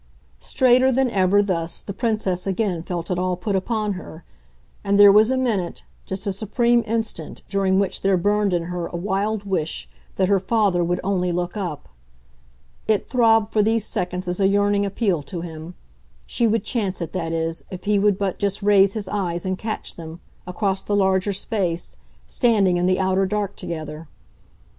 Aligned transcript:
Straighter 0.39 0.91
than 0.91 1.11
ever, 1.11 1.43
thus, 1.43 1.83
the 1.83 1.93
Princess 1.93 2.47
again 2.47 2.81
felt 2.81 3.11
it 3.11 3.19
all 3.19 3.35
put 3.37 3.55
upon 3.55 3.93
her, 3.93 4.23
and 4.83 4.97
there 4.97 5.11
was 5.11 5.29
a 5.29 5.37
minute, 5.37 5.83
just 6.07 6.25
a 6.25 6.31
supreme 6.31 6.83
instant, 6.87 7.43
during 7.47 7.77
which 7.77 8.01
there 8.01 8.17
burned 8.17 8.51
in 8.51 8.63
her 8.63 8.87
a 8.87 8.95
wild 8.95 9.43
wish 9.43 9.87
that 10.15 10.27
her 10.27 10.39
father 10.39 10.83
would 10.83 10.99
only 11.03 11.31
look 11.31 11.55
up. 11.55 11.87
It 12.87 13.11
throbbed 13.11 13.51
for 13.51 13.61
these 13.61 13.85
seconds 13.85 14.27
as 14.27 14.39
a 14.39 14.47
yearning 14.47 14.87
appeal 14.87 15.21
to 15.21 15.41
him 15.41 15.75
she 16.25 16.47
would 16.47 16.63
chance 16.63 16.99
it, 16.99 17.13
that 17.13 17.31
is, 17.31 17.63
if 17.69 17.83
he 17.83 17.99
would 17.99 18.17
but 18.17 18.39
just 18.39 18.63
raise 18.63 18.95
his 18.95 19.07
eyes 19.07 19.45
and 19.45 19.55
catch 19.55 19.97
them, 19.97 20.19
across 20.47 20.83
the 20.83 20.95
larger 20.95 21.31
space, 21.31 21.95
standing 22.25 22.77
in 22.77 22.87
the 22.87 22.99
outer 22.99 23.27
dark 23.27 23.55
together. 23.55 24.07